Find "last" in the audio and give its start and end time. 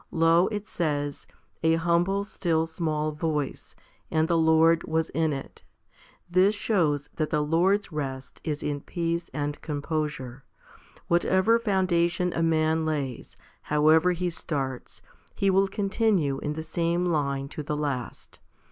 17.77-18.39